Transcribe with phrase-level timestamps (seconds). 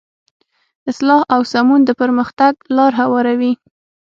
[0.89, 3.53] اصلاح او سمون د پرمختګ لاره هواروي.